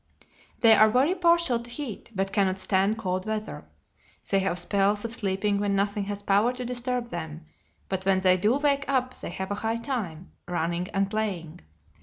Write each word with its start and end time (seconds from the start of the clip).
They 0.61 0.73
are 0.73 0.89
very 0.89 1.13
partial 1.13 1.59
to 1.59 1.69
heat, 1.69 2.09
but 2.15 2.31
cannot 2.33 2.57
stand 2.57 2.97
cold 2.97 3.27
weather. 3.27 3.65
They 4.31 4.39
have 4.39 4.57
spells 4.57 5.05
of 5.05 5.13
sleeping 5.13 5.59
when 5.59 5.75
nothing 5.75 6.05
has 6.05 6.23
power 6.23 6.53
to 6.53 6.65
disturb 6.65 7.09
them, 7.09 7.45
but 7.87 8.03
when 8.03 8.21
they 8.21 8.35
do 8.35 8.55
wake 8.57 8.85
up 8.89 9.13
they 9.13 9.29
have 9.29 9.51
a 9.51 9.61
"high 9.61 9.77
time," 9.77 10.31
running 10.47 10.87
and 10.89 11.07
playing. 11.07 11.61